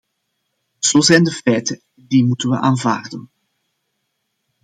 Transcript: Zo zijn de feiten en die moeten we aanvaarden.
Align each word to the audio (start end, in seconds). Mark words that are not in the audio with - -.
Zo 0.79 1.01
zijn 1.01 1.23
de 1.23 1.31
feiten 1.31 1.81
en 1.95 2.05
die 2.07 2.25
moeten 2.25 2.49
we 2.49 2.59
aanvaarden. 2.59 3.29